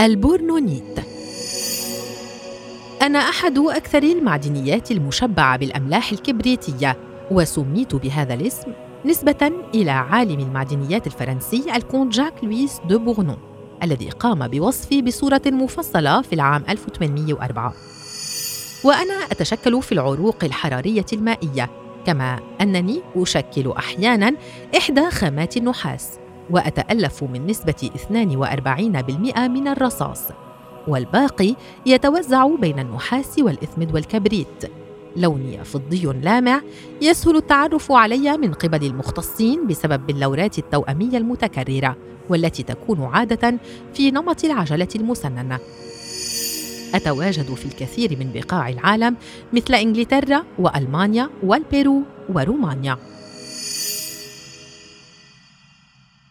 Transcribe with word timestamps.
البورنونيت. 0.00 1.00
أنا 3.02 3.18
أحد 3.18 3.58
أكثر 3.58 4.02
المعدنيات 4.02 4.90
المشبعة 4.90 5.56
بالأملاح 5.56 6.12
الكبريتية 6.12 6.96
وسميت 7.30 7.94
بهذا 7.94 8.34
الاسم 8.34 8.72
نسبة 9.04 9.52
إلى 9.74 9.90
عالم 9.90 10.40
المعدنيات 10.40 11.06
الفرنسي 11.06 11.64
الكونت 11.76 12.12
جاك 12.14 12.44
لويس 12.44 12.80
دو 12.88 12.98
بورنون 12.98 13.38
الذي 13.82 14.10
قام 14.10 14.48
بوصفي 14.48 15.02
بصورة 15.02 15.42
مفصلة 15.46 16.22
في 16.22 16.32
العام 16.32 16.64
1804 16.68 17.74
وأنا 18.84 19.14
أتشكل 19.30 19.82
في 19.82 19.92
العروق 19.92 20.44
الحرارية 20.44 21.06
المائية 21.12 21.70
كما 22.06 22.40
أنني 22.60 23.00
أشكل 23.16 23.72
أحياناً 23.72 24.34
إحدى 24.76 25.10
خامات 25.10 25.56
النحاس. 25.56 26.20
وأتألف 26.50 27.24
من 27.24 27.46
نسبة 27.46 27.90
42% 27.94 29.48
من 29.48 29.68
الرصاص. 29.68 30.22
والباقي 30.88 31.54
يتوزع 31.86 32.46
بين 32.46 32.78
النحاس 32.78 33.38
والإثمد 33.38 33.94
والكبريت. 33.94 34.72
لوني 35.16 35.64
فضي 35.64 36.06
لامع 36.22 36.60
يسهل 37.02 37.36
التعرف 37.36 37.92
علي 37.92 38.36
من 38.36 38.52
قبل 38.52 38.86
المختصين 38.86 39.66
بسبب 39.66 40.10
اللورات 40.10 40.58
التوأمية 40.58 41.18
المتكررة 41.18 41.96
والتي 42.28 42.62
تكون 42.62 43.04
عادة 43.04 43.58
في 43.94 44.10
نمط 44.10 44.44
العجلة 44.44 44.88
المسننة. 44.96 45.58
أتواجد 46.94 47.54
في 47.54 47.66
الكثير 47.66 48.16
من 48.18 48.30
بقاع 48.34 48.68
العالم 48.68 49.16
مثل 49.52 49.74
إنجلترا 49.74 50.44
وألمانيا 50.58 51.30
والبيرو 51.42 52.02
ورومانيا. 52.34 52.96